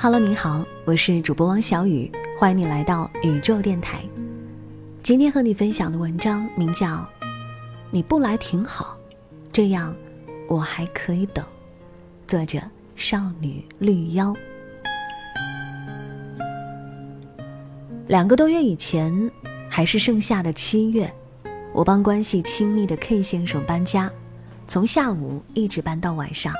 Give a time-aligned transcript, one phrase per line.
[0.00, 2.08] Hello，你好，我是主播汪小雨，
[2.38, 4.00] 欢迎你来到宇宙电台。
[5.02, 6.86] 今天和你分享的文章名叫
[7.90, 8.96] 《你不来挺好》，
[9.52, 9.92] 这样
[10.48, 11.44] 我还可以等。
[12.28, 12.60] 作者：
[12.94, 14.32] 少女绿妖。
[18.06, 19.28] 两个多月以前，
[19.68, 21.12] 还是盛夏的七月，
[21.72, 24.08] 我帮关系亲密的 K 先生搬家，
[24.68, 26.54] 从下午一直搬到晚上。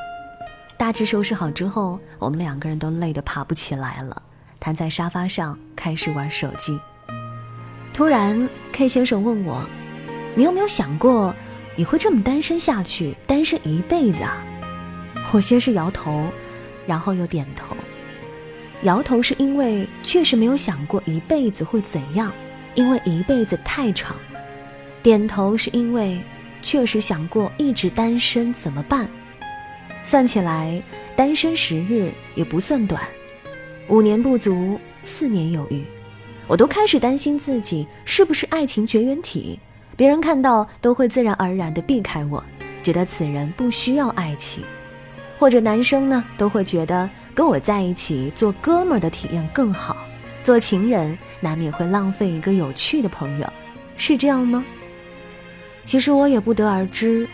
[0.78, 4.23] 大致收拾好之后，我们两个人都累得爬不起来了，
[4.60, 6.79] 瘫在沙发上开始玩手机。
[7.93, 9.68] 突然，K 先生问我
[10.37, 11.35] ：“你有没有想过，
[11.74, 14.40] 你会这么单身下去，单身一辈子啊？”
[15.32, 16.29] 我先是摇头，
[16.87, 17.76] 然后又点头。
[18.82, 22.32] 摇头是因为确实没有想过一辈子会怎样，
[22.76, 24.15] 因为一辈子太长；
[25.02, 26.23] 点头是因为
[26.63, 29.10] 确实想过一直单身怎么办。
[30.09, 30.82] 算起来，
[31.14, 32.98] 单身时日也不算短，
[33.88, 35.84] 五年不足，四年有余。
[36.46, 39.60] 我都开始担心自己是不是爱情绝缘体，
[39.98, 42.42] 别人看到都会自然而然地避开我，
[42.82, 44.64] 觉得此人不需要爱情，
[45.38, 49.95] 或者男生呢都会觉得跟我在一起做哥们儿的体验更好，
[50.42, 53.46] 做情人难免会浪费一个有趣的朋友，
[53.98, 54.64] 是这样吗？
[55.84, 57.29] 其实我也不得而知。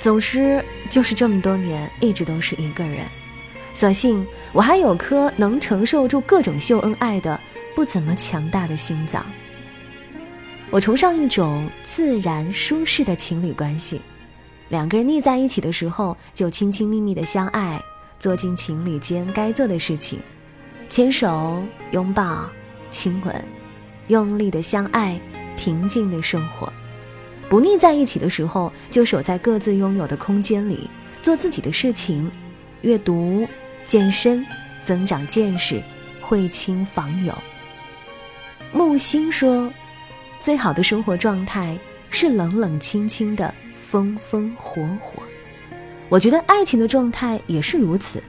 [0.00, 3.06] 总之就是这么多年，一直都是一个人。
[3.72, 7.38] 所幸我还有颗能承受住各种秀恩爱的
[7.74, 9.24] 不怎么强大的心脏。
[10.70, 14.00] 我崇尚一种自然舒适的情侣关系，
[14.68, 17.80] 两个人腻在一起的时候，就亲亲密密的相爱，
[18.18, 20.18] 做尽情侣间该做的事情，
[20.88, 22.48] 牵手、拥抱、
[22.90, 23.44] 亲吻，
[24.08, 25.20] 用力的相爱，
[25.56, 26.72] 平静的生活。
[27.50, 30.88] 不腻在一起的时候，就守在各自拥有的空间里，
[31.20, 32.30] 做自己的事情，
[32.82, 33.44] 阅读、
[33.84, 34.46] 健身、
[34.84, 35.82] 增长见识、
[36.20, 37.36] 会亲访友。
[38.72, 39.68] 木星说，
[40.38, 41.76] 最好的生活状态
[42.08, 45.20] 是冷冷清清的风风火火。
[46.08, 48.22] 我觉得爱情的状态也是如此，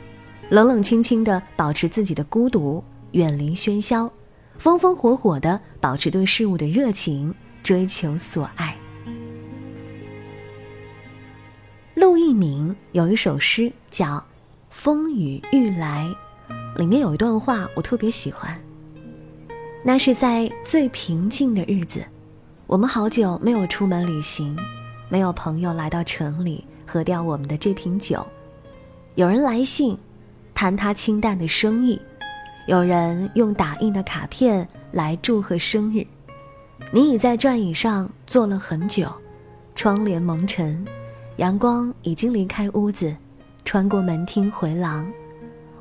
[0.50, 4.12] 冷冷清清的保持自己的孤独，远离喧嚣，
[4.58, 7.32] 风风火火的保持对事物的热情，
[7.62, 8.76] 追求所爱。
[12.02, 14.08] 陆一鸣有一首诗叫
[14.72, 16.12] 《风雨欲来》，
[16.80, 18.60] 里面有一段话我特别喜欢。
[19.84, 22.04] 那是在最平静的日子，
[22.66, 24.58] 我们好久没有出门旅行，
[25.10, 28.26] 没有朋友来到城里喝掉我们的这瓶酒。
[29.14, 29.96] 有人来信，
[30.56, 32.00] 谈他清淡的生意；
[32.66, 36.04] 有人用打印的卡片来祝贺生日。
[36.90, 39.08] 你已在转椅上坐了很久，
[39.76, 40.84] 窗帘蒙尘。
[41.42, 43.16] 阳光已经离开屋子，
[43.66, 45.12] 穿过门厅回廊，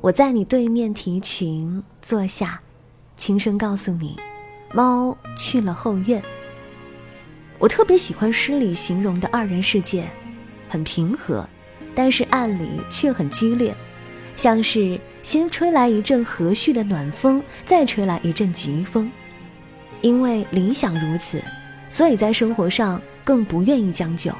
[0.01, 2.59] 我在你对面提裙坐下，
[3.15, 4.17] 轻声告诉你，
[4.73, 6.19] 猫去了后院。
[7.59, 10.09] 我特别喜欢诗里形容的二人世界，
[10.67, 11.47] 很平和，
[11.93, 13.71] 但是暗里却很激烈，
[14.35, 19.11] 像是先吹来一阵和煦的暖风，再吹来一阵疾风。
[20.01, 21.39] 因为理想如此，
[21.87, 24.33] 所以在生活上更不愿意将就。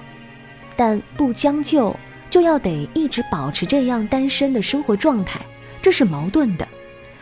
[0.81, 1.95] 但不将就，
[2.27, 5.39] 就要得一直保持这样单身的生活状态，
[5.79, 6.67] 这是矛盾的。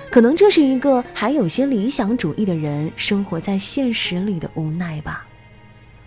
[0.09, 5.27] 可能这是一个还有些理想主义的人生活在现实里的无奈吧。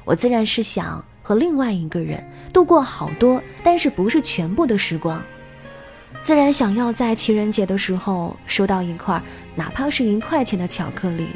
[0.06, 5.22] 我自然是想和另外一个人度过好多，但是不是全部的时光。
[6.22, 9.22] 自然想要在情人节的时候收到一块
[9.55, 11.28] 哪怕是一块钱的巧克力。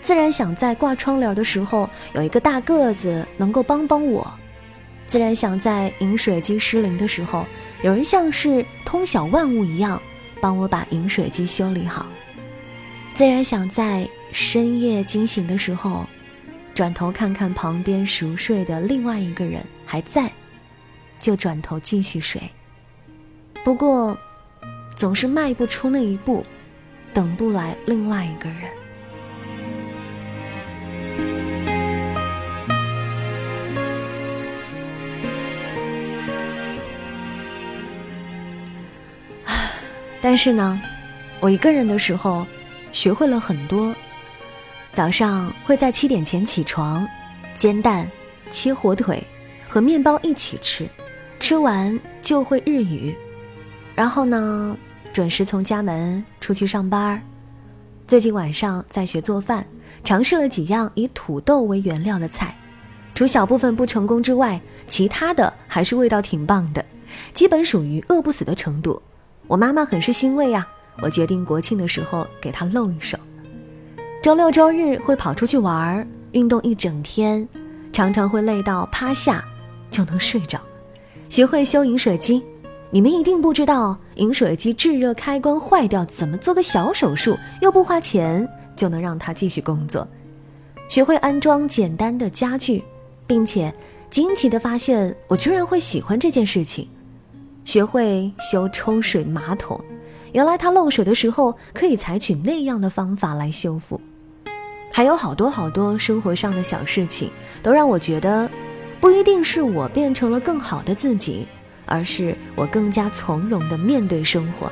[0.00, 4.32] 自然想在挂窗帘的时候有一个大个子能够帮帮我。
[5.10, 7.44] 自然想在饮水机失灵的时候，
[7.82, 10.00] 有人像是通晓万物一样，
[10.40, 12.06] 帮我把饮水机修理好。
[13.12, 16.06] 自然想在深夜惊醒的时候，
[16.76, 20.30] 转头看看旁边熟睡的另外一个人还在，
[21.18, 22.40] 就转头继续睡。
[23.64, 24.16] 不过，
[24.94, 26.46] 总是迈不出那一步，
[27.12, 28.70] 等不来另外一个人。
[40.30, 40.80] 但是呢，
[41.40, 42.46] 我一个人的时候，
[42.92, 43.92] 学会了很多。
[44.92, 47.04] 早上会在七点前起床，
[47.52, 48.08] 煎蛋、
[48.48, 49.26] 切火腿
[49.68, 50.88] 和面包一起吃，
[51.40, 53.12] 吃完就会日语。
[53.96, 54.76] 然后呢，
[55.12, 57.20] 准时从家门出去上班。
[58.06, 59.66] 最近晚上在学做饭，
[60.04, 62.56] 尝试了几样以土豆为原料的菜，
[63.16, 66.86] 除小部分不成功之外，其他的还是味道挺棒的，
[67.34, 69.02] 基本属于饿不死的程度。
[69.50, 70.64] 我妈妈很是欣慰啊，
[71.02, 73.18] 我决定国庆的时候给她露一手。
[74.22, 77.48] 周六周日会跑出去玩儿，运动一整天，
[77.92, 79.44] 常常会累到趴下
[79.90, 80.60] 就能睡着。
[81.28, 82.40] 学会修饮水机，
[82.92, 90.06] 你们一定不知道，饮水机制热开关坏掉，怎么做个小手术又不花钱就能让它继续工作。
[90.88, 92.84] 学会安装简单的家具，
[93.26, 93.74] 并且
[94.10, 96.88] 惊奇地发现，我居然会喜欢这件事情。
[97.64, 99.80] 学会修抽水马桶，
[100.32, 104.00] 原来它漏水的时候可以采取那样的方法来修复。
[104.92, 107.30] 还有好多好多生活上的小事情，
[107.62, 108.50] 都让我觉得，
[109.00, 111.46] 不一定是我变成了更好的自己，
[111.86, 114.70] 而是我更加从容地面对生活。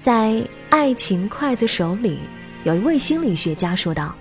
[0.00, 0.32] 在
[0.70, 2.18] 《爱情刽子手》里，
[2.64, 4.12] 有一位心理学家说道：“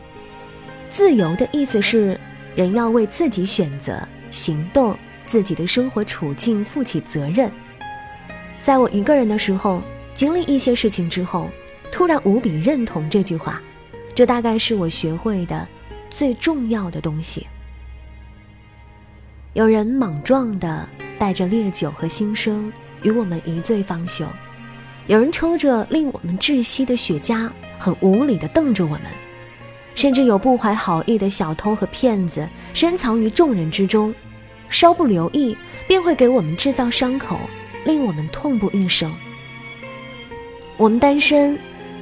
[0.89, 2.19] 自由的意思是，
[2.55, 3.99] 人要为自己选择、
[4.29, 7.51] 行动、自己的生活处境负起责任。”
[8.61, 9.81] 在我一个人的时候，
[10.13, 11.49] 经历一些事情之后，
[11.91, 13.61] 突然无比认同这句话。
[14.15, 15.67] 这大概是我学会的
[16.09, 17.45] 最重要的东西。
[19.51, 20.87] 有人莽撞的
[21.19, 22.71] 带着烈酒和心声
[23.03, 24.25] 与我们一醉方休，
[25.07, 29.01] 有人抽着令我们窒息的雪茄，很无理的瞪着我们，
[29.95, 34.15] 甚至有不怀好意的小偷和骗子深藏于众人之中，
[34.75, 35.55] 稍不留意
[35.87, 37.39] 便会给我们制造伤口，
[37.85, 39.09] 令我们痛不欲生。
[40.75, 41.57] 我们单身，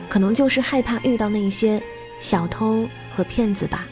[0.10, 1.80] 可能就是害怕遇到那些。
[2.20, 3.86] 小偷和骗子吧，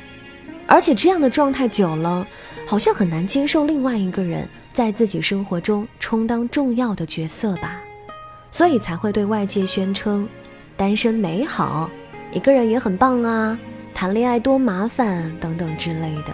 [0.66, 2.26] 而且这样的状态久了，
[2.66, 7.82] 好像很难接受另外一个人在自己生活中充当重要的角色吧，
[8.50, 10.26] 所以才会对外界宣称
[10.78, 11.90] 单身美好，
[12.32, 13.60] 一个人也很棒啊，
[13.94, 16.34] 谈恋爱多麻烦等等之类的。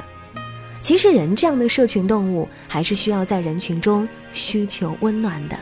[0.88, 5.58] 其实人这样的社群动物，还是需要在人群中需求温暖的。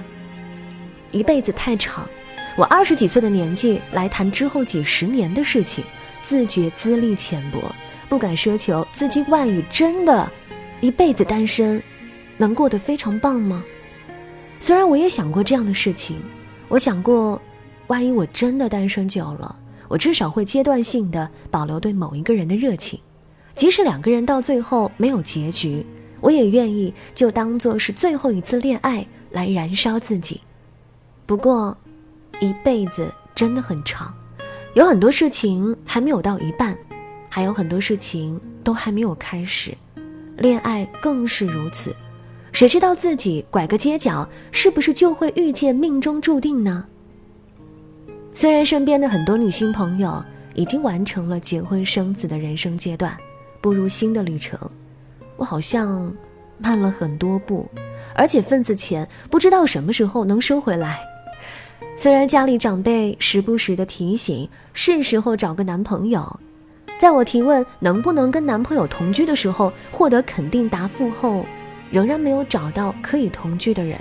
[1.12, 2.08] 一辈子太长，
[2.56, 5.84] 我二十几岁的年纪来谈之后几十年的事情。
[6.22, 7.60] 自觉资历浅薄，
[8.08, 10.32] 不敢奢求资金万语，真的，
[10.80, 11.82] 一辈子单身，
[12.38, 13.64] 能过得非常棒吗？
[14.60, 16.22] 虽然我也想过这样的事情，
[16.68, 17.42] 我想过，
[17.88, 19.56] 万一我真的单身久了，
[19.88, 23.00] 我至少会阶段性的保留对某一个人的热情，
[23.56, 25.86] 即使两个人到最后没有结局，
[26.20, 30.42] 我也愿意就当做是最后一次恋爱来燃烧自己。
[31.26, 31.76] 不过，
[32.40, 34.14] 一辈子真的很长。
[34.74, 36.78] 有很多事情还没有到一半，
[37.30, 39.74] 还有很多事情都还没有开始，
[40.38, 41.96] 恋爱更是如此。
[42.52, 46.86] 谁知道自己拐个街角，是不是就会遇见命中注定呢？
[48.34, 50.24] 虽然身边的很多女性朋友
[50.54, 53.18] 已经完成了结婚生子的人生阶段，
[53.66, 54.60] 步入新的旅程，
[55.38, 56.16] 我好像
[56.60, 57.68] 慢了很多步，
[58.14, 61.00] 而且份子钱不知道什么时候能收回来。
[61.96, 66.40] 虽然家里长辈时不时的提醒是时候找个男朋友，
[67.00, 71.44] 在我提问能不能跟男朋友同居的时候，获得肯定答复后，
[71.90, 74.00] 仍然没有找到可以同居的人。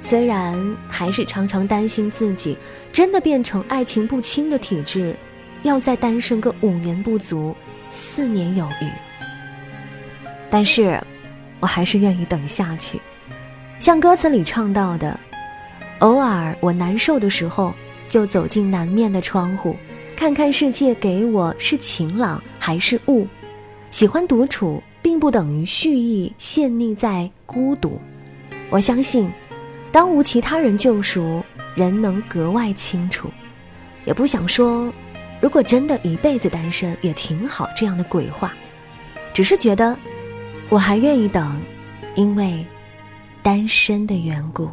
[0.00, 0.56] 虽然
[0.88, 2.56] 还是常常担心自己
[2.92, 5.16] 真的变成爱情不清的体质，
[5.64, 7.52] 要再单身个五年不足，
[7.90, 8.88] 四年有余。
[10.50, 11.00] 但是，
[11.60, 13.00] 我还是愿意等下去，
[13.78, 15.18] 像歌词里唱到的。
[15.98, 17.74] 偶尔我难受的时候，
[18.08, 19.76] 就走进南面的窗户，
[20.16, 23.26] 看看世界给我是晴朗还是雾。
[23.90, 28.00] 喜欢独处，并不等于蓄意陷溺在孤独。
[28.70, 29.30] 我相信，
[29.92, 31.42] 当无其他人救赎，
[31.74, 33.30] 人能格外清楚。
[34.06, 34.90] 也不想说，
[35.40, 38.52] 如果真的一辈子单身也挺好这样的鬼话，
[39.32, 39.96] 只是觉得，
[40.68, 41.60] 我还愿意等，
[42.14, 42.64] 因为
[43.42, 44.70] 单身的缘故。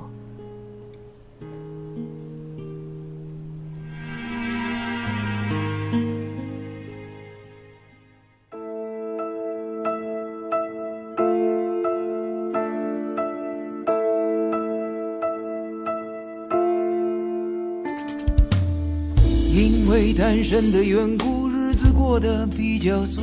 [20.18, 23.22] 单身的缘故，日子过得比较俗。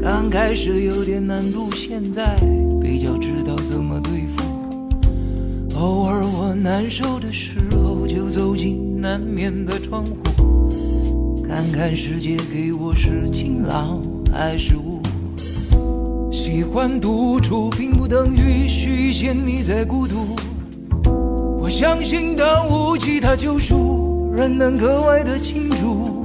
[0.00, 2.34] 刚开始有点难度，现在
[2.80, 5.78] 比较知道怎么对付。
[5.78, 10.72] 偶尔我难受的时候，就走进南面的窗户，
[11.46, 14.00] 看看世界给我是晴朗
[14.32, 15.02] 还是雾。
[16.32, 20.34] 喜欢独处，并不等于虚陷你在孤独。
[21.60, 24.05] 我相信当无其他救赎，
[24.36, 26.22] 人能格外的清楚。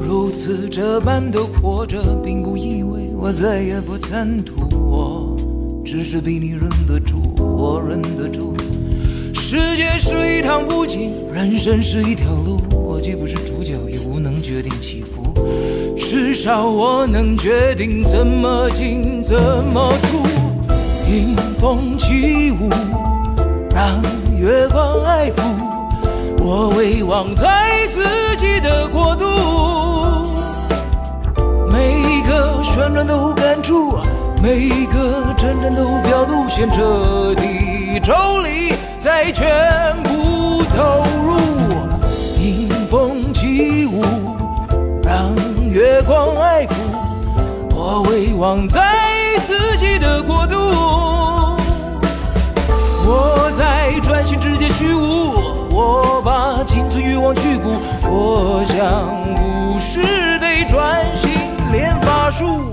[0.00, 4.54] 如此这般的活着，并不意味我再也不贪图。
[4.74, 5.36] 我
[5.84, 8.54] 只是比你忍得住，我忍得住。
[9.34, 12.58] 世界是一趟布景，人生是一条路。
[12.72, 15.34] 我既不是主角，也无能决定起伏。
[15.94, 19.36] 至少我能决定怎么进，怎
[19.74, 20.26] 么出。
[21.06, 22.70] 迎风起舞，
[23.74, 24.00] 让
[24.40, 25.65] 月光爱抚。
[26.48, 29.26] 我遗忘在自己的国度，
[31.68, 33.98] 每一个旋转都感触，
[34.40, 38.72] 每一个阵阵都表路线彻底抽离。
[38.96, 41.40] 再全部投入，
[42.38, 44.04] 迎风起舞，
[45.02, 45.34] 让
[45.68, 46.74] 月光爱抚。
[47.74, 48.94] 我遗忘在
[49.48, 50.56] 自己的国度，
[54.26, 55.30] 心直接虚无，
[55.70, 57.70] 我把仅存欲望去骨，
[58.10, 59.06] 我想
[59.36, 60.00] 武士
[60.40, 61.30] 得专心
[61.70, 62.72] 练法术。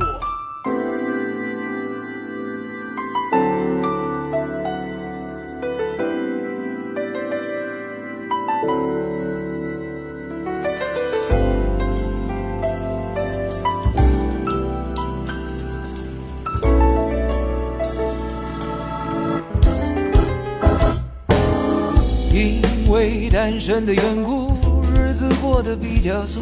[23.04, 24.54] 为单身的缘故，
[24.96, 26.40] 日子过得比较素。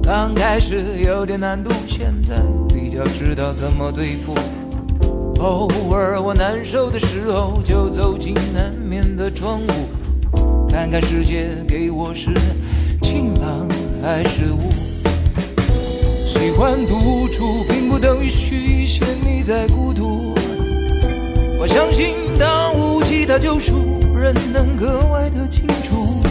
[0.00, 2.36] 刚开始有点难度，现在
[2.68, 4.36] 比较知道怎么对付。
[5.40, 12.30] 偶尔我难受的时候，就走进南面的窗户，看看世界给我是
[13.02, 13.66] 晴朗
[14.00, 14.70] 还是雾。
[16.24, 20.32] 喜欢独处，并不等于虚陷你在孤独。
[21.58, 24.01] 我相信，当无其他救赎。
[24.22, 26.22] 人能格外的清楚，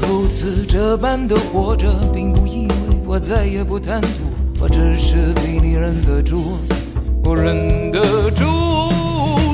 [0.00, 2.74] 如此这般的活着，并不意味
[3.06, 4.08] 我再也不贪图，
[4.60, 6.58] 我只是比你忍得住，
[7.22, 8.44] 我忍得住。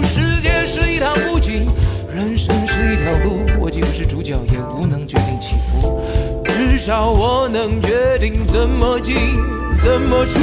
[0.02, 1.66] 世界是一趟布景，
[2.10, 6.00] 人生是一条路，我既不是主角，也无能决定起伏，
[6.46, 9.14] 至少我能决定怎么进，
[9.84, 10.40] 怎么出。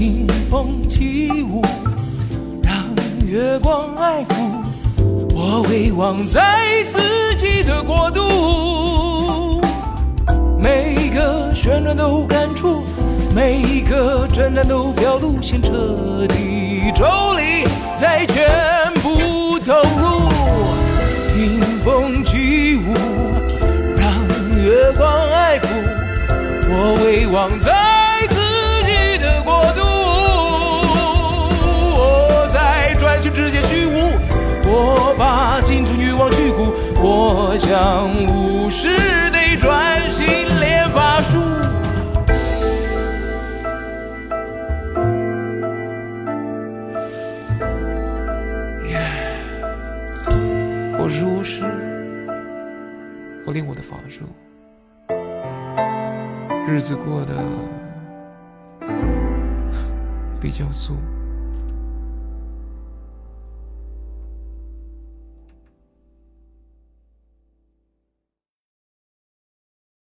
[0.00, 1.62] 迎风起舞，
[2.62, 2.86] 让
[3.26, 4.65] 月光爱抚。
[5.58, 9.58] 我遗忘在自己的国度，
[10.58, 12.84] 每一个旋转都感触，
[13.34, 15.40] 每一个震颤都表露。
[15.40, 17.66] 先彻底抽离，
[17.98, 20.28] 再全部投入。
[21.38, 22.92] 迎风起舞，
[23.96, 24.12] 让
[24.62, 25.66] 月光爱抚。
[26.68, 27.72] 我遗忘在
[35.18, 38.88] 把仅存欲望去骨，我将无视
[39.30, 40.26] 得专心
[40.60, 41.38] 练法术。
[50.98, 51.62] 我是巫师，
[53.46, 54.24] 我练我的法术，
[56.68, 57.34] 日子过得
[60.40, 60.96] 比较素。